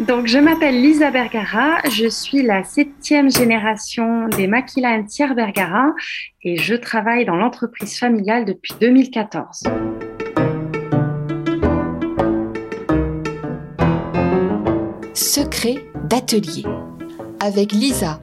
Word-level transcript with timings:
Donc, 0.00 0.26
je 0.26 0.38
m'appelle 0.38 0.80
Lisa 0.80 1.10
Bergara, 1.10 1.82
je 1.90 2.08
suis 2.08 2.42
la 2.42 2.64
septième 2.64 3.30
génération 3.30 4.28
des 4.28 4.46
Makila 4.46 4.92
Entière 4.92 5.34
Bergara 5.34 5.88
et 6.42 6.56
je 6.56 6.74
travaille 6.74 7.26
dans 7.26 7.36
l'entreprise 7.36 7.98
familiale 7.98 8.46
depuis 8.46 8.72
2014. 8.80 9.64
Secret 15.12 15.84
d'atelier 16.08 16.64
avec 17.38 17.72
Lisa, 17.72 18.22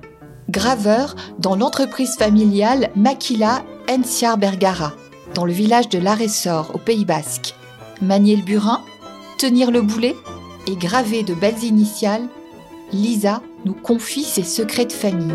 graveur 0.50 1.16
dans 1.38 1.56
l'entreprise 1.56 2.18
familiale 2.18 2.90
Makila 2.96 3.62
Enciar 3.88 4.40
Bergara, 4.40 4.94
dans 5.36 5.46
le 5.46 5.54
village 5.54 5.90
de 5.90 6.00
l'Aressor 6.00 6.72
au 6.74 6.80
Pays 6.80 7.06
Basque. 7.06 7.54
Manier 8.02 8.36
le 8.36 8.44
burin, 8.44 8.82
tenir 9.38 9.70
le 9.70 9.84
boulet 9.84 10.16
et 10.68 10.76
graver 10.76 11.24
de 11.24 11.34
belles 11.34 11.64
initiales, 11.64 12.28
Lisa 12.92 13.42
nous 13.66 13.74
confie 13.74 14.24
ses 14.24 14.44
secrets 14.44 14.86
de 14.86 14.94
famille. 14.94 15.34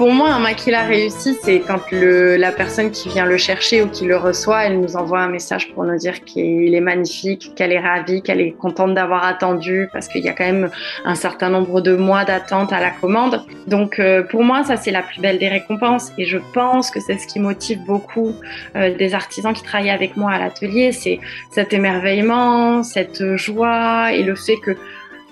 Pour 0.00 0.14
moi, 0.14 0.30
un 0.30 0.38
maquilla 0.38 0.84
réussi, 0.84 1.36
c'est 1.42 1.60
quand 1.60 1.90
le, 1.92 2.36
la 2.36 2.52
personne 2.52 2.90
qui 2.90 3.10
vient 3.10 3.26
le 3.26 3.36
chercher 3.36 3.82
ou 3.82 3.86
qui 3.86 4.06
le 4.06 4.16
reçoit, 4.16 4.64
elle 4.64 4.80
nous 4.80 4.96
envoie 4.96 5.20
un 5.20 5.28
message 5.28 5.74
pour 5.74 5.84
nous 5.84 5.98
dire 5.98 6.24
qu'il 6.24 6.74
est 6.74 6.80
magnifique, 6.80 7.52
qu'elle 7.54 7.70
est 7.70 7.80
ravie, 7.80 8.22
qu'elle 8.22 8.40
est 8.40 8.52
contente 8.52 8.94
d'avoir 8.94 9.24
attendu, 9.24 9.90
parce 9.92 10.08
qu'il 10.08 10.24
y 10.24 10.30
a 10.30 10.32
quand 10.32 10.46
même 10.46 10.70
un 11.04 11.14
certain 11.14 11.50
nombre 11.50 11.82
de 11.82 11.94
mois 11.94 12.24
d'attente 12.24 12.72
à 12.72 12.80
la 12.80 12.88
commande. 12.88 13.44
Donc, 13.66 13.98
euh, 13.98 14.22
pour 14.22 14.42
moi, 14.42 14.64
ça, 14.64 14.78
c'est 14.78 14.90
la 14.90 15.02
plus 15.02 15.20
belle 15.20 15.38
des 15.38 15.48
récompenses. 15.48 16.12
Et 16.16 16.24
je 16.24 16.38
pense 16.54 16.90
que 16.90 16.98
c'est 16.98 17.18
ce 17.18 17.26
qui 17.26 17.38
motive 17.38 17.84
beaucoup 17.84 18.34
euh, 18.76 18.96
des 18.96 19.12
artisans 19.12 19.52
qui 19.52 19.62
travaillent 19.62 19.90
avec 19.90 20.16
moi 20.16 20.30
à 20.30 20.38
l'atelier, 20.38 20.92
c'est 20.92 21.20
cet 21.50 21.74
émerveillement, 21.74 22.82
cette 22.84 23.36
joie 23.36 24.14
et 24.14 24.22
le 24.22 24.34
fait 24.34 24.56
que 24.56 24.78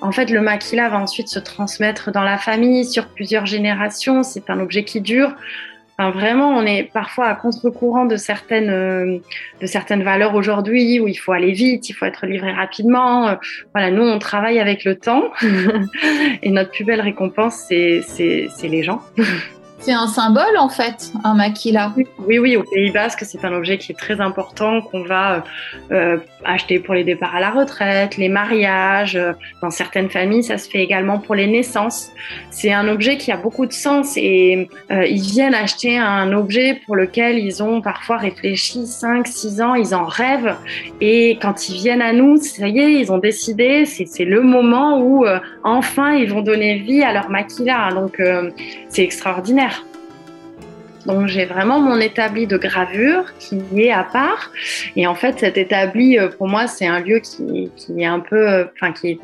en 0.01 0.13
fait, 0.13 0.31
le 0.31 0.41
maquila 0.41 0.89
va 0.89 0.99
ensuite 0.99 1.29
se 1.29 1.39
transmettre 1.39 2.13
dans 2.13 2.23
la 2.23 2.39
famille 2.39 2.85
sur 2.85 3.09
plusieurs 3.09 3.47
générations. 3.47 4.23
C'est 4.23 4.51
un 4.51 4.61
objet 4.61 4.85
qui 4.85 5.01
dure. 5.01 5.35
Enfin, 5.99 6.11
vraiment, 6.11 6.51
on 6.51 6.65
est 6.65 6.85
parfois 6.85 7.27
à 7.27 7.35
contre-courant 7.35 8.05
de 8.05 8.17
certaines, 8.17 8.71
euh, 8.71 9.19
de 9.61 9.67
certaines 9.67 10.05
valeurs 10.05 10.37
aujourd'hui 10.37 11.01
où 11.01 11.09
il 11.09 11.17
faut 11.17 11.33
aller 11.33 11.51
vite, 11.51 11.89
il 11.89 11.93
faut 11.93 12.05
être 12.05 12.25
livré 12.25 12.53
rapidement. 12.53 13.29
Euh, 13.29 13.35
voilà, 13.75 13.91
nous, 13.91 14.05
on 14.05 14.21
travaille 14.21 14.61
avec 14.61 14.85
le 14.85 14.95
temps 14.97 15.33
et 16.43 16.51
notre 16.51 16.71
plus 16.71 16.85
belle 16.85 17.01
récompense, 17.01 17.65
c'est, 17.67 18.03
les 18.63 18.83
gens. 18.85 19.03
C'est 19.81 19.93
un 19.93 20.07
symbole 20.07 20.57
en 20.59 20.69
fait, 20.69 21.13
un 21.25 21.35
maquila. 21.35 21.93
Oui, 22.27 22.39
oui, 22.39 22.57
au 22.57 22.63
Pays 22.63 22.91
Basque, 22.91 23.25
c'est 23.25 23.45
un 23.45 23.53
objet 23.53 23.79
qui 23.79 23.93
est 23.93 23.95
très 23.95 24.21
important 24.21 24.81
qu'on 24.81 25.05
va 25.05 25.45
euh, 25.93 26.19
acheter 26.45 26.79
pour 26.79 26.95
les 26.95 27.05
départs 27.05 27.35
à 27.35 27.41
la 27.41 27.51
retraite, 27.51 28.17
les 28.17 28.29
mariages. 28.29 29.19
Dans 29.63 29.71
certaines 29.71 30.11
familles, 30.11 30.43
ça 30.43 30.59
se 30.59 30.69
fait 30.69 30.83
également 30.83 31.19
pour 31.19 31.35
les 31.35 31.47
naissances. 31.47 32.11
C'est 32.51 32.73
un 32.73 32.89
objet 32.89 33.17
qui 33.17 33.33
a 33.33 33.37
beaucoup 33.37 33.67
de 33.67 33.73
sens 33.73 34.17
et 34.17 34.69
euh, 34.91 35.07
ils 35.07 35.23
viennent 35.23 35.55
acheter 35.55 35.99
un 35.99 36.33
objet 36.33 36.81
pour 36.85 36.97
lequel 36.97 37.39
ils 37.39 37.63
ont 37.63 37.81
parfois 37.81 38.17
réfléchi 38.17 38.87
5, 38.87 39.27
6 39.27 39.61
ans, 39.61 39.75
ils 39.75 39.95
en 39.95 40.05
rêvent 40.05 40.57
et 41.01 41.39
quand 41.41 41.69
ils 41.69 41.77
viennent 41.77 42.03
à 42.03 42.13
nous, 42.13 42.37
ça 42.39 42.69
y 42.69 42.79
est, 42.79 42.93
ils 42.95 43.13
ont 43.13 43.19
décidé, 43.19 43.85
c'est 43.87 44.25
le 44.25 44.43
moment 44.43 45.01
où 45.01 45.25
euh, 45.25 45.39
enfin 45.65 46.13
ils 46.13 46.31
vont 46.31 46.43
donner 46.43 46.79
vie 46.79 47.03
à 47.03 47.13
leur 47.13 47.31
maquila. 47.31 47.91
Donc 47.93 48.21
euh, 48.21 48.51
c'est 48.89 49.03
extraordinaire. 49.03 49.68
Donc 51.09 51.27
j'ai 51.27 51.47
vraiment 51.47 51.81
mon 51.81 51.99
établi 52.01 52.47
de 52.47 52.59
gravure 52.59 53.25
qui 53.39 53.59
est 53.77 53.91
à 53.91 54.05
part. 54.05 54.53
Et 54.95 55.07
en 55.07 55.15
fait, 55.15 55.39
cet 55.39 55.57
établi, 55.57 56.19
euh, 56.19 56.29
pour 56.29 56.49
moi, 56.49 56.67
c'est 56.67 56.87
un 56.87 57.01
lieu 57.01 57.21
qui, 57.21 57.71
qui, 57.77 58.03
est 58.03 58.05
un 58.05 58.21
peu, 58.21 58.47
euh, 58.47 58.65
enfin, 58.75 58.93
qui 58.93 59.13
est 59.13 59.19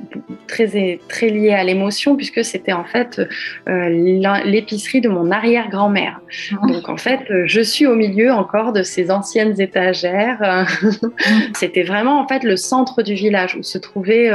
très, 0.47 0.98
très 1.10 1.28
lié 1.28 1.50
à 1.50 1.62
l'émotion 1.62 2.16
puisque 2.16 2.42
c'était 2.42 2.72
en 2.72 2.84
fait 2.84 3.20
euh, 3.69 4.41
l'épicerie 4.47 5.03
de 5.03 5.10
mon 5.10 5.31
arrière-grand-mère. 5.31 6.20
Ah. 6.53 6.66
Donc 6.66 6.88
en 6.88 6.97
fait, 6.97 7.20
je 7.44 7.60
suis 7.60 7.86
au 7.86 7.97
milieu 7.97 8.32
encore 8.32 8.72
de 8.72 8.82
ces 8.82 9.10
anciennes 9.10 9.60
étagères. 9.60 10.66
c'était 11.54 11.82
vraiment 11.82 12.19
en 12.19 12.26
fait 12.26 12.44
le 12.44 12.56
centre 12.56 13.03
du 13.03 13.12
village 13.12 13.56
où 13.56 13.62
se 13.62 13.76
trouvait 13.76 14.30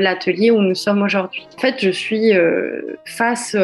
l'atelier 0.00 0.50
où 0.50 0.62
nous 0.62 0.74
sommes 0.74 1.02
aujourd'hui. 1.02 1.46
En 1.58 1.60
fait, 1.60 1.74
je 1.80 1.90
suis 1.90 2.32
face 3.04 3.54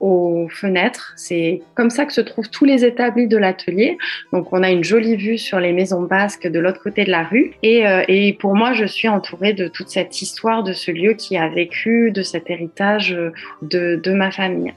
aux 0.00 0.48
fenêtres. 0.50 1.12
C'est 1.16 1.62
comme 1.76 1.90
ça 1.90 2.04
que 2.06 2.12
se 2.12 2.20
trouvent 2.20 2.50
tous 2.50 2.64
les 2.64 2.71
établis 2.78 3.28
de 3.28 3.36
l'atelier. 3.36 3.98
Donc 4.32 4.52
on 4.52 4.62
a 4.62 4.70
une 4.70 4.84
jolie 4.84 5.16
vue 5.16 5.38
sur 5.38 5.60
les 5.60 5.72
maisons 5.72 6.02
basques 6.02 6.46
de 6.46 6.58
l'autre 6.58 6.82
côté 6.82 7.04
de 7.04 7.10
la 7.10 7.24
rue. 7.24 7.52
Et, 7.62 7.86
euh, 7.86 8.02
pour 8.38 8.54
moi, 8.54 8.72
je 8.72 8.84
suis 8.84 9.08
entourée 9.08 9.52
de 9.52 9.68
toute 9.68 9.88
cette 9.88 10.22
histoire 10.22 10.62
de 10.62 10.72
ce 10.72 10.90
lieu 10.90 11.14
qui 11.14 11.36
a 11.36 11.48
vécu, 11.48 12.10
de 12.10 12.22
cet 12.22 12.50
héritage 12.50 13.16
de, 13.62 14.00
de 14.02 14.12
ma 14.12 14.30
famille. 14.30 14.72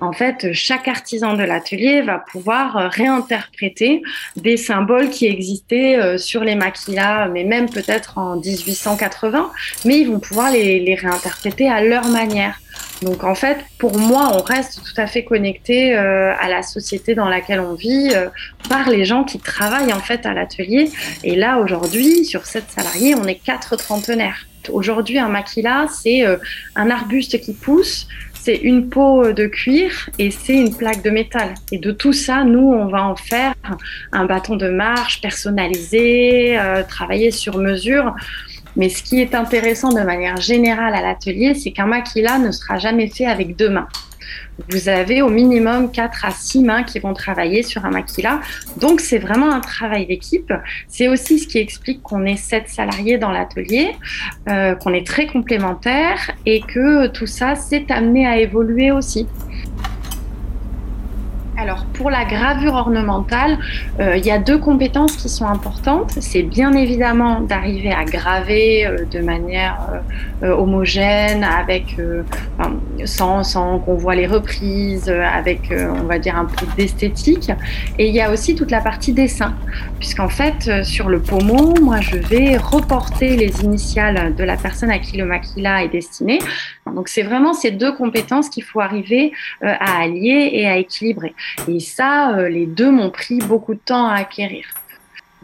En 0.00 0.12
fait, 0.12 0.52
chaque 0.52 0.88
artisan 0.88 1.34
de 1.34 1.44
l'atelier 1.44 2.02
va 2.02 2.18
pouvoir 2.18 2.76
euh, 2.76 2.88
réinterpréter 2.88 4.02
des 4.36 4.56
symboles 4.56 5.08
qui 5.08 5.26
existaient 5.26 5.96
euh, 5.96 6.18
sur 6.18 6.42
les 6.42 6.56
maquillas, 6.56 7.28
mais 7.28 7.44
même 7.44 7.70
peut-être 7.70 8.18
en 8.18 8.36
1880, 8.36 9.52
mais 9.84 10.00
ils 10.00 10.10
vont 10.10 10.18
pouvoir 10.18 10.50
les, 10.50 10.94
réinterpréter 11.00 11.68
à 11.68 11.82
leur 11.82 12.08
manière. 12.08 12.60
Donc 13.02 13.22
en 13.22 13.34
fait, 13.34 13.58
pour 13.78 13.96
moi, 13.96 14.32
on 14.34 14.42
reste 14.42 14.82
tout 14.82 15.00
à 15.00 15.06
fait 15.06 15.24
connecté 15.24 15.96
euh, 15.96 16.32
à 16.40 16.48
la 16.48 16.62
société 16.62 17.14
dans 17.14 17.28
laquelle 17.28 17.60
on 17.60 17.74
vit 17.74 18.10
par 18.68 18.90
les 18.90 19.04
gens 19.04 19.24
qui 19.24 19.38
travaillent 19.38 19.92
en 19.92 20.00
fait 20.00 20.26
à 20.26 20.34
l'atelier. 20.34 20.90
Et 21.22 21.36
là, 21.36 21.58
aujourd'hui, 21.58 22.24
sur 22.24 22.46
sept 22.46 22.64
salariés, 22.68 23.14
on 23.14 23.24
est 23.24 23.36
quatre 23.36 23.76
trentenaires. 23.76 24.46
Aujourd'hui, 24.70 25.18
un 25.18 25.28
maquila, 25.28 25.86
c'est 25.92 26.24
un 26.74 26.90
arbuste 26.90 27.38
qui 27.40 27.52
pousse, 27.52 28.08
c'est 28.44 28.56
une 28.56 28.90
peau 28.90 29.32
de 29.32 29.46
cuir 29.46 30.10
et 30.18 30.30
c'est 30.30 30.54
une 30.54 30.76
plaque 30.76 31.02
de 31.02 31.08
métal. 31.08 31.54
Et 31.72 31.78
de 31.78 31.92
tout 31.92 32.12
ça, 32.12 32.44
nous, 32.44 32.72
on 32.72 32.88
va 32.88 33.02
en 33.02 33.16
faire 33.16 33.54
un 34.12 34.26
bâton 34.26 34.56
de 34.56 34.68
marche 34.68 35.22
personnalisé, 35.22 36.58
travailler 36.86 37.30
sur 37.30 37.56
mesure. 37.56 38.14
Mais 38.76 38.90
ce 38.90 39.02
qui 39.02 39.20
est 39.22 39.34
intéressant 39.34 39.90
de 39.90 40.02
manière 40.02 40.36
générale 40.40 40.94
à 40.94 41.00
l'atelier, 41.00 41.54
c'est 41.54 41.70
qu'un 41.70 41.86
maquila 41.86 42.38
ne 42.38 42.50
sera 42.50 42.76
jamais 42.78 43.08
fait 43.08 43.24
avec 43.24 43.56
deux 43.56 43.70
mains. 43.70 43.88
Vous 44.70 44.88
avez 44.88 45.22
au 45.22 45.28
minimum 45.28 45.90
4 45.90 46.24
à 46.24 46.30
6 46.30 46.62
mains 46.62 46.82
qui 46.84 46.98
vont 47.00 47.12
travailler 47.14 47.62
sur 47.62 47.84
un 47.84 47.90
maquila. 47.90 48.40
Donc, 48.80 49.00
c'est 49.00 49.18
vraiment 49.18 49.52
un 49.52 49.60
travail 49.60 50.06
d'équipe. 50.06 50.52
C'est 50.88 51.08
aussi 51.08 51.38
ce 51.38 51.48
qui 51.48 51.58
explique 51.58 52.02
qu'on 52.02 52.24
est 52.24 52.36
7 52.36 52.68
salariés 52.68 53.18
dans 53.18 53.30
l'atelier, 53.30 53.96
euh, 54.48 54.74
qu'on 54.74 54.92
est 54.92 55.06
très 55.06 55.26
complémentaires 55.26 56.30
et 56.46 56.60
que 56.60 57.06
tout 57.08 57.26
ça 57.26 57.54
s'est 57.54 57.86
amené 57.90 58.26
à 58.26 58.38
évoluer 58.38 58.90
aussi. 58.90 59.26
Alors 61.56 61.86
pour 61.94 62.10
la 62.10 62.24
gravure 62.24 62.74
ornementale, 62.74 63.58
euh, 64.00 64.16
il 64.16 64.26
y 64.26 64.30
a 64.32 64.38
deux 64.38 64.58
compétences 64.58 65.16
qui 65.16 65.28
sont 65.28 65.46
importantes. 65.46 66.10
C'est 66.20 66.42
bien 66.42 66.72
évidemment 66.72 67.40
d'arriver 67.40 67.92
à 67.92 68.04
graver 68.04 68.86
euh, 68.86 69.04
de 69.10 69.20
manière 69.20 70.02
homogène, 70.42 71.44
avec 71.44 71.96
sans, 73.04 73.78
qu'on 73.80 73.94
voit 73.94 74.14
les 74.14 74.26
reprises, 74.26 75.08
avec 75.08 75.72
on 75.72 76.04
va 76.04 76.18
dire 76.18 76.36
un 76.36 76.44
peu 76.46 76.66
d'esthétique. 76.76 77.50
Et 77.98 78.08
il 78.08 78.14
y 78.14 78.20
a 78.20 78.32
aussi 78.32 78.54
toute 78.54 78.70
la 78.70 78.80
partie 78.80 79.12
dessin, 79.12 79.54
puisqu'en 79.98 80.28
fait 80.28 80.84
sur 80.84 81.08
le 81.08 81.20
pommeau, 81.20 81.74
moi 81.80 82.00
je 82.00 82.16
vais 82.16 82.56
reporter 82.56 83.36
les 83.36 83.62
initiales 83.62 84.34
de 84.34 84.44
la 84.44 84.56
personne 84.56 84.90
à 84.90 84.98
qui 84.98 85.16
le 85.16 85.24
maquilla 85.24 85.84
est 85.84 85.88
destiné. 85.88 86.38
Donc 86.86 87.08
c'est 87.08 87.22
vraiment 87.22 87.54
ces 87.54 87.70
deux 87.70 87.94
compétences 87.94 88.48
qu'il 88.48 88.64
faut 88.64 88.80
arriver 88.80 89.32
à 89.62 90.02
allier 90.02 90.50
et 90.52 90.66
à 90.66 90.76
équilibrer. 90.76 91.34
Et 91.68 91.80
ça, 91.80 92.36
euh, 92.36 92.48
les 92.48 92.66
deux 92.66 92.90
m'ont 92.90 93.10
pris 93.10 93.38
beaucoup 93.38 93.74
de 93.74 93.80
temps 93.80 94.06
à 94.06 94.14
acquérir. 94.14 94.64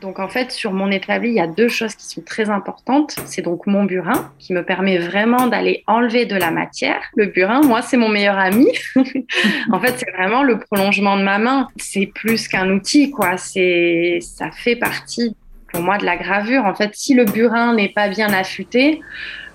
Donc 0.01 0.19
en 0.19 0.29
fait, 0.29 0.51
sur 0.51 0.73
mon 0.73 0.91
établi, 0.91 1.31
il 1.31 1.35
y 1.35 1.41
a 1.41 1.47
deux 1.47 1.69
choses 1.69 1.95
qui 1.95 2.07
sont 2.07 2.23
très 2.23 2.49
importantes. 2.51 3.17
C'est 3.27 3.43
donc 3.43 3.67
mon 3.67 3.85
burin 3.85 4.33
qui 4.39 4.53
me 4.53 4.65
permet 4.65 4.99
vraiment 4.99 5.47
d'aller 5.47 5.85
enlever 5.87 6.27
de 6.27 6.37
la 6.37 6.51
matière. 6.51 7.01
Le 7.17 7.27
burin, 7.27 7.61
moi, 7.61 7.83
c'est 7.83 7.97
mon 7.97 8.09
meilleur 8.09 8.39
ami. 8.39 8.69
en 8.97 9.81
fait, 9.81 9.95
c'est 9.99 10.11
vraiment 10.17 10.43
le 10.43 10.59
prolongement 10.59 11.17
de 11.17 11.23
ma 11.23 11.39
main. 11.39 11.69
C'est 11.77 12.07
plus 12.07 12.49
qu'un 12.49 12.71
outil, 12.71 13.11
quoi. 13.11 13.37
C'est, 13.37 14.19
ça 14.23 14.51
fait 14.51 14.77
partie 14.77 15.37
pour 15.73 15.83
moi 15.83 15.99
de 15.99 16.05
la 16.05 16.17
gravure. 16.17 16.65
En 16.65 16.75
fait, 16.75 16.91
si 16.95 17.15
le 17.15 17.25
burin 17.25 17.75
n'est 17.75 17.91
pas 17.91 18.09
bien 18.09 18.33
affûté, 18.33 19.01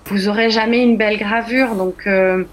vous 0.08 0.28
aurez 0.28 0.50
jamais 0.50 0.82
une 0.82 0.96
belle 0.96 1.18
gravure. 1.18 1.74
Donc, 1.74 2.06
euh, 2.06 2.44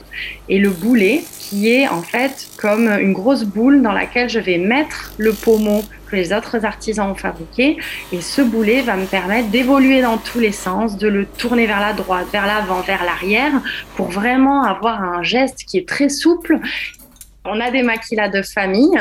et 0.49 0.59
le 0.59 0.69
boulet, 0.69 1.23
qui 1.39 1.71
est 1.71 1.87
en 1.87 2.01
fait 2.01 2.47
comme 2.57 2.87
une 2.87 3.13
grosse 3.13 3.43
boule 3.43 3.81
dans 3.81 3.91
laquelle 3.91 4.29
je 4.29 4.39
vais 4.39 4.57
mettre 4.57 5.13
le 5.17 5.33
pommeau 5.33 5.83
que 6.09 6.15
les 6.15 6.33
autres 6.33 6.65
artisans 6.65 7.11
ont 7.11 7.15
fabriqué. 7.15 7.77
Et 8.11 8.21
ce 8.21 8.41
boulet 8.41 8.81
va 8.81 8.95
me 8.95 9.05
permettre 9.05 9.49
d'évoluer 9.49 10.01
dans 10.01 10.17
tous 10.17 10.39
les 10.39 10.51
sens, 10.51 10.97
de 10.97 11.07
le 11.07 11.25
tourner 11.25 11.67
vers 11.67 11.79
la 11.79 11.93
droite, 11.93 12.27
vers 12.31 12.47
l'avant, 12.47 12.81
vers 12.81 13.03
l'arrière, 13.03 13.51
pour 13.95 14.07
vraiment 14.07 14.63
avoir 14.63 15.03
un 15.03 15.21
geste 15.23 15.63
qui 15.65 15.77
est 15.77 15.87
très 15.87 16.09
souple 16.09 16.59
On 17.45 17.59
a 17.59 17.71
des 17.71 17.83
maquilas 17.83 18.29
de 18.29 18.41
famille. 18.41 18.97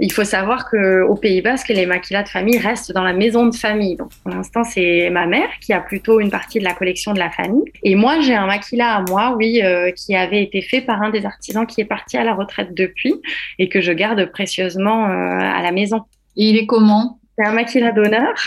Il 0.00 0.12
faut 0.12 0.24
savoir 0.24 0.68
qu'au 0.68 1.14
Pays 1.14 1.42
Basque, 1.42 1.68
les 1.68 1.86
maquilas 1.86 2.24
de 2.24 2.28
famille 2.28 2.58
restent 2.58 2.92
dans 2.92 3.04
la 3.04 3.12
maison 3.12 3.46
de 3.46 3.54
famille. 3.54 3.96
Donc, 3.96 4.10
pour 4.22 4.32
l'instant, 4.32 4.64
c'est 4.64 5.10
ma 5.10 5.26
mère 5.26 5.48
qui 5.60 5.72
a 5.72 5.80
plutôt 5.80 6.20
une 6.20 6.30
partie 6.30 6.58
de 6.58 6.64
la 6.64 6.74
collection 6.74 7.12
de 7.12 7.18
la 7.18 7.30
famille. 7.30 7.64
Et 7.82 7.94
moi, 7.94 8.20
j'ai 8.20 8.34
un 8.34 8.46
maquila 8.46 8.96
à 8.96 9.04
moi, 9.08 9.34
oui, 9.36 9.62
euh, 9.62 9.92
qui 9.92 10.16
avait 10.16 10.42
été 10.42 10.60
fait 10.60 10.80
par 10.80 11.02
un 11.02 11.10
des 11.10 11.24
artisans 11.24 11.66
qui 11.66 11.80
est 11.80 11.86
parti 11.86 12.16
à 12.16 12.24
la 12.24 12.34
retraite 12.34 12.74
depuis 12.74 13.14
et 13.58 13.68
que 13.68 13.80
je 13.80 13.92
garde 13.92 14.24
précieusement 14.30 15.06
euh, 15.06 15.38
à 15.38 15.62
la 15.62 15.70
maison. 15.70 16.02
Et 16.36 16.50
il 16.50 16.56
est 16.56 16.66
comment? 16.66 17.20
C'est 17.36 17.44
un 17.44 17.52
maquila 17.52 17.92
d'honneur. 17.92 18.34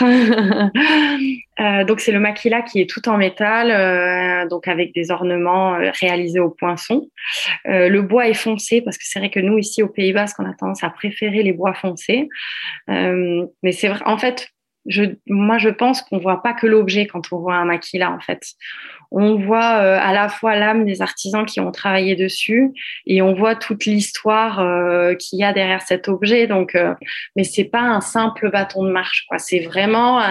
euh, 1.60 1.84
donc 1.84 2.00
c'est 2.00 2.12
le 2.12 2.20
maquila 2.20 2.62
qui 2.62 2.80
est 2.80 2.88
tout 2.88 3.08
en 3.08 3.16
métal, 3.16 3.70
euh, 3.70 4.48
donc 4.48 4.68
avec 4.68 4.94
des 4.94 5.10
ornements 5.10 5.74
euh, 5.74 5.90
réalisés 6.00 6.40
au 6.40 6.50
poinçon. 6.50 7.08
Le 7.64 8.00
bois 8.00 8.28
est 8.28 8.34
foncé 8.34 8.80
parce 8.80 8.96
que 8.96 9.04
c'est 9.06 9.18
vrai 9.18 9.30
que 9.30 9.40
nous 9.40 9.58
ici 9.58 9.82
au 9.82 9.88
Pays 9.88 10.12
Basque 10.12 10.38
on 10.38 10.48
a 10.48 10.54
tendance 10.54 10.82
à 10.82 10.90
préférer 10.90 11.42
les 11.42 11.52
bois 11.52 11.74
foncés. 11.74 12.28
Mais 12.88 13.72
c'est 13.72 13.88
vrai, 13.88 14.00
en 14.06 14.18
fait, 14.18 14.48
moi 15.26 15.58
je 15.58 15.68
pense 15.68 16.02
qu'on 16.02 16.18
voit 16.18 16.42
pas 16.42 16.54
que 16.54 16.66
l'objet 16.66 17.06
quand 17.06 17.32
on 17.32 17.38
voit 17.38 17.56
un 17.56 17.64
maquila 17.64 18.10
en 18.10 18.20
fait 18.20 18.54
on 19.10 19.36
voit 19.36 19.78
euh, 19.80 19.98
à 20.00 20.12
la 20.12 20.28
fois 20.28 20.54
l'âme 20.56 20.84
des 20.84 21.00
artisans 21.00 21.46
qui 21.46 21.60
ont 21.60 21.72
travaillé 21.72 22.14
dessus 22.14 22.70
et 23.06 23.22
on 23.22 23.34
voit 23.34 23.54
toute 23.54 23.86
l'histoire 23.86 24.60
euh, 24.60 25.14
qu'il 25.14 25.38
y 25.38 25.44
a 25.44 25.52
derrière 25.52 25.82
cet 25.82 26.08
objet. 26.08 26.46
Donc, 26.46 26.74
euh, 26.74 26.94
mais 27.36 27.44
c'est 27.44 27.64
pas 27.64 27.80
un 27.80 28.00
simple 28.00 28.50
bâton 28.50 28.84
de 28.84 28.90
marche, 28.90 29.24
quoi. 29.28 29.38
C'est 29.38 29.60
vraiment 29.60 30.22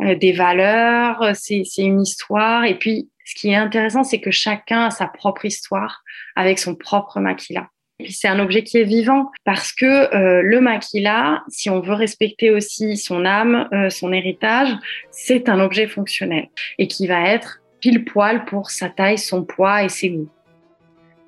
des 0.00 0.32
valeurs, 0.32 1.30
c'est 1.34 1.64
une 1.78 2.00
histoire. 2.00 2.64
Et 2.64 2.78
puis, 2.78 3.08
ce 3.24 3.34
qui 3.34 3.50
est 3.50 3.56
intéressant, 3.56 4.04
c'est 4.04 4.20
que 4.20 4.30
chacun 4.30 4.86
a 4.86 4.90
sa 4.90 5.06
propre 5.06 5.44
histoire 5.44 6.02
avec 6.34 6.58
son 6.58 6.74
propre 6.74 7.20
maquila. 7.20 7.68
C'est 8.08 8.28
un 8.28 8.40
objet 8.40 8.64
qui 8.64 8.78
est 8.78 8.84
vivant 8.84 9.30
parce 9.44 9.72
que 9.72 10.42
le 10.42 10.60
maquila, 10.60 11.44
si 11.48 11.70
on 11.70 11.80
veut 11.80 11.94
respecter 11.94 12.50
aussi 12.50 12.96
son 12.96 13.24
âme, 13.24 13.68
son 13.90 14.12
héritage, 14.12 14.70
c'est 15.10 15.48
un 15.48 15.60
objet 15.60 15.86
fonctionnel 15.86 16.48
et 16.78 16.88
qui 16.88 17.06
va 17.06 17.28
être 17.28 17.60
pile 17.80 18.04
poil 18.04 18.44
pour 18.44 18.70
sa 18.70 18.88
taille, 18.88 19.18
son 19.18 19.44
poids 19.44 19.82
et 19.84 19.88
ses 19.88 20.10
goûts. 20.10 20.30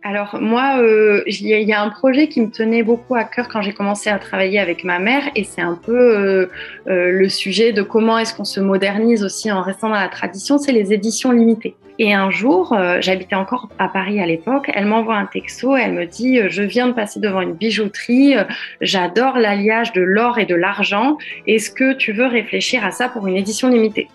Alors 0.06 0.38
moi, 0.38 0.82
euh, 0.82 1.22
il 1.26 1.46
y, 1.46 1.72
a 1.72 1.82
un 1.82 1.88
projet 1.88 2.28
qui 2.28 2.42
me 2.42 2.50
tenait 2.50 2.82
beaucoup 2.82 3.14
à 3.14 3.24
cœur 3.24 3.48
quand 3.48 3.62
j'ai 3.62 3.72
commencé 3.72 4.10
à 4.10 4.18
travailler 4.18 4.58
avec 4.58 4.84
ma 4.84 4.98
mère 4.98 5.22
et 5.34 5.44
c'est 5.44 5.62
un 5.62 5.76
peu 5.76 5.96
euh, 5.96 6.50
euh, 6.88 7.10
le 7.10 7.28
sujet 7.30 7.72
de 7.72 7.80
comment 7.80 8.18
est-ce 8.18 8.34
qu'on 8.34 8.44
se 8.44 8.60
modernise 8.60 9.24
aussi 9.24 9.50
en 9.50 9.62
restant 9.62 9.88
dans 9.88 9.94
la 9.94 10.08
tradition, 10.08 10.58
c'est 10.58 10.72
les 10.72 10.92
éditions 10.92 11.32
limitées. 11.32 11.74
Et 11.98 12.12
un 12.12 12.30
jour, 12.30 12.76
j'habitais 13.00 13.36
encore 13.36 13.68
à 13.78 13.88
Paris 13.88 14.20
à 14.20 14.26
l'époque, 14.26 14.70
elle 14.74 14.86
m'envoie 14.86 15.16
un 15.16 15.26
texto, 15.26 15.76
elle 15.76 15.92
me 15.92 16.06
dit 16.06 16.40
je 16.48 16.62
viens 16.62 16.88
de 16.88 16.92
passer 16.92 17.20
devant 17.20 17.40
une 17.40 17.52
bijouterie, 17.52 18.34
j'adore 18.80 19.38
l'alliage 19.38 19.92
de 19.92 20.02
l'or 20.02 20.38
et 20.38 20.44
de 20.44 20.56
l'argent, 20.56 21.18
est-ce 21.46 21.70
que 21.70 21.92
tu 21.92 22.12
veux 22.12 22.26
réfléchir 22.26 22.84
à 22.84 22.90
ça 22.90 23.08
pour 23.08 23.28
une 23.28 23.36
édition 23.36 23.68
limitée? 23.68 24.08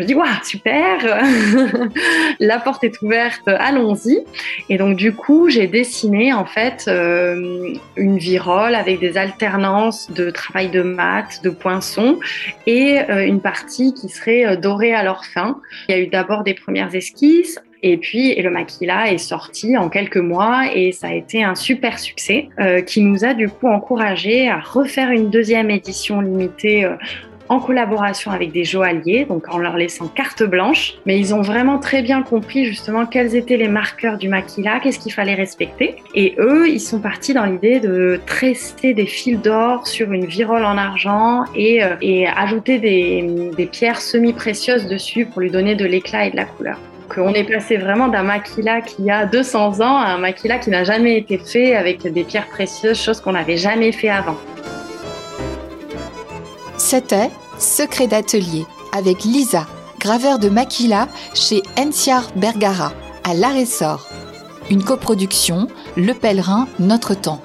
Je 0.00 0.04
me 0.04 0.08
dis, 0.08 0.14
waouh, 0.14 0.28
super, 0.44 0.98
la 2.40 2.58
porte 2.58 2.84
est 2.84 3.02
ouverte, 3.02 3.42
allons-y. 3.46 4.24
Et 4.70 4.78
donc, 4.78 4.96
du 4.96 5.12
coup, 5.12 5.50
j'ai 5.50 5.66
dessiné 5.66 6.32
en 6.32 6.46
fait 6.46 6.86
euh, 6.88 7.74
une 7.96 8.16
virole 8.16 8.74
avec 8.74 8.98
des 8.98 9.18
alternances 9.18 10.10
de 10.10 10.30
travail 10.30 10.70
de 10.70 10.80
mat, 10.80 11.42
de 11.44 11.50
poinçon 11.50 12.18
et 12.66 13.00
euh, 13.10 13.26
une 13.26 13.42
partie 13.42 13.92
qui 13.92 14.08
serait 14.08 14.46
euh, 14.46 14.56
dorée 14.56 14.94
à 14.94 15.02
leur 15.02 15.26
fin. 15.26 15.60
Il 15.88 15.94
y 15.94 15.98
a 15.98 16.00
eu 16.00 16.06
d'abord 16.06 16.44
des 16.44 16.54
premières 16.54 16.94
esquisses, 16.94 17.60
et 17.82 17.96
puis, 17.96 18.34
le 18.34 18.50
maquila 18.50 19.10
est 19.10 19.16
sorti 19.16 19.76
en 19.78 19.88
quelques 19.88 20.18
mois 20.18 20.64
et 20.74 20.92
ça 20.92 21.08
a 21.08 21.14
été 21.14 21.42
un 21.42 21.54
super 21.54 21.98
succès 21.98 22.50
qui 22.86 23.00
nous 23.00 23.24
a 23.24 23.32
du 23.32 23.48
coup 23.48 23.68
encouragé 23.68 24.50
à 24.50 24.60
refaire 24.60 25.10
une 25.10 25.30
deuxième 25.30 25.70
édition 25.70 26.20
limitée 26.20 26.86
en 27.50 27.58
collaboration 27.58 28.30
avec 28.30 28.52
des 28.52 28.64
joailliers, 28.64 29.26
donc 29.26 29.52
en 29.52 29.58
leur 29.58 29.76
laissant 29.76 30.06
carte 30.06 30.44
blanche. 30.44 30.94
Mais 31.04 31.18
ils 31.18 31.34
ont 31.34 31.42
vraiment 31.42 31.78
très 31.78 32.00
bien 32.00 32.22
compris 32.22 32.64
justement 32.64 33.06
quels 33.06 33.34
étaient 33.34 33.56
les 33.56 33.68
marqueurs 33.68 34.16
du 34.18 34.28
maquila, 34.28 34.78
qu'est-ce 34.80 35.00
qu'il 35.00 35.12
fallait 35.12 35.34
respecter. 35.34 35.96
Et 36.14 36.36
eux, 36.38 36.68
ils 36.68 36.80
sont 36.80 37.00
partis 37.00 37.34
dans 37.34 37.44
l'idée 37.44 37.80
de 37.80 38.20
tresser 38.24 38.94
des 38.94 39.06
fils 39.06 39.36
d'or 39.38 39.86
sur 39.86 40.12
une 40.12 40.26
virole 40.26 40.64
en 40.64 40.78
argent 40.78 41.44
et, 41.56 41.82
euh, 41.82 41.96
et 42.00 42.28
ajouter 42.28 42.78
des, 42.78 43.50
des 43.56 43.66
pierres 43.66 44.00
semi-précieuses 44.00 44.86
dessus 44.86 45.26
pour 45.26 45.40
lui 45.40 45.50
donner 45.50 45.74
de 45.74 45.84
l'éclat 45.84 46.26
et 46.26 46.30
de 46.30 46.36
la 46.36 46.44
couleur. 46.44 46.78
On 47.16 47.34
est 47.34 47.44
passé 47.44 47.76
vraiment 47.76 48.06
d'un 48.06 48.22
maquila 48.22 48.80
qui 48.80 49.10
a 49.10 49.26
200 49.26 49.80
ans 49.80 49.96
à 49.96 50.10
un 50.10 50.18
maquila 50.18 50.58
qui 50.58 50.70
n'a 50.70 50.84
jamais 50.84 51.18
été 51.18 51.38
fait 51.38 51.74
avec 51.74 52.06
des 52.06 52.22
pierres 52.22 52.46
précieuses, 52.46 53.02
chose 53.02 53.20
qu'on 53.20 53.32
n'avait 53.32 53.56
jamais 53.56 53.90
fait 53.90 54.10
avant. 54.10 54.36
C'était 56.90 57.30
Secret 57.56 58.08
d'atelier 58.08 58.66
avec 58.90 59.22
Lisa, 59.22 59.68
graveur 60.00 60.40
de 60.40 60.48
Maquila 60.48 61.06
chez 61.34 61.62
Enciar 61.78 62.32
Bergara 62.34 62.92
à 63.22 63.32
l'Aressor. 63.32 64.08
Une 64.70 64.82
coproduction 64.82 65.68
Le 65.96 66.14
Pèlerin 66.14 66.66
Notre 66.80 67.14
Temps. 67.14 67.42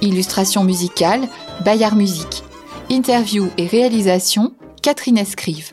Illustration 0.00 0.64
musicale 0.64 1.28
Bayard 1.66 1.96
Musique. 1.96 2.42
Interview 2.88 3.48
et 3.58 3.66
réalisation 3.66 4.54
Catherine 4.80 5.18
Escrive. 5.18 5.72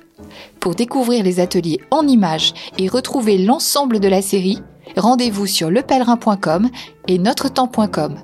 Pour 0.60 0.76
découvrir 0.76 1.24
les 1.24 1.40
ateliers 1.40 1.80
en 1.92 2.06
images 2.10 2.54
et 2.78 2.90
retrouver 2.90 3.38
l'ensemble 3.38 4.02
de 4.02 4.10
la 4.10 4.22
série, 4.22 4.60
rendez-vous 4.98 5.48
sur 5.48 5.72
lepèlerin.com 5.72 6.70
et 7.08 7.18
notretemps.com. 7.18 8.18